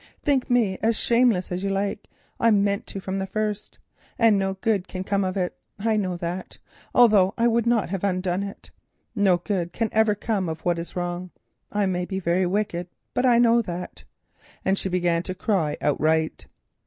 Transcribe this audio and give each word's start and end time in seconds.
Think 0.23 0.49
me 0.49 0.79
as 0.81 0.95
shameless 0.97 1.51
as 1.51 1.63
you 1.63 1.69
like, 1.69 2.07
I 2.39 2.49
meant 2.49 2.87
to 2.87 2.99
from 2.99 3.19
the 3.19 3.27
first. 3.27 3.77
And 4.17 4.39
no 4.39 4.55
good 4.55 4.87
can 4.87 5.03
come 5.03 5.23
of 5.23 5.37
it, 5.37 5.55
I 5.77 5.95
know 5.95 6.17
that, 6.17 6.57
although 6.95 7.35
I 7.37 7.47
would 7.47 7.67
not 7.67 7.91
have 7.91 8.03
it 8.03 8.07
undone. 8.07 8.55
No 9.13 9.37
good 9.37 9.73
can 9.73 9.89
ever 9.91 10.15
come 10.15 10.49
of 10.49 10.61
what 10.61 10.79
is 10.79 10.95
wrong. 10.95 11.29
I 11.71 11.85
may 11.85 12.05
be 12.05 12.19
very 12.19 12.47
wicked, 12.47 12.87
but 13.13 13.27
I 13.27 13.37
know 13.37 13.61
that——" 13.61 14.03
and 14.65 14.75
she 14.75 14.89
began 14.89 15.21
to 15.21 15.35
cry 15.35 15.77
outright. 15.81 16.47